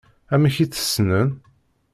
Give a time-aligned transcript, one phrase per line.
[0.33, 1.29] Amek i tt-tessneḍ?